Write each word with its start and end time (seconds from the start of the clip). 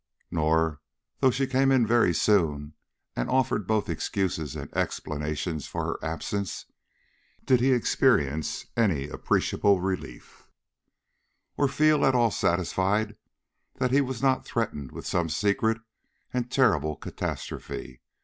Nor, 0.31 0.81
though 1.19 1.29
she 1.29 1.45
came 1.45 1.71
in 1.71 1.85
very 1.85 2.11
soon 2.11 2.73
and 3.15 3.29
offered 3.29 3.67
both 3.67 3.87
excuses 3.87 4.55
and 4.55 4.75
explanations 4.75 5.67
for 5.67 5.85
her 5.85 5.99
absence, 6.01 6.65
did 7.45 7.59
he 7.59 7.71
experience 7.71 8.65
any 8.75 9.07
appreciable 9.09 9.79
relief, 9.79 10.49
or 11.55 11.67
feel 11.67 12.03
at 12.03 12.15
all 12.15 12.31
satisfied 12.31 13.15
that 13.75 13.91
he 13.91 14.01
was 14.01 14.23
not 14.23 14.43
threatened 14.43 14.91
with 14.91 15.05
some 15.05 15.29
secret 15.29 15.79
and 16.33 16.49
terrible 16.49 16.95
catastrophe. 16.95 18.01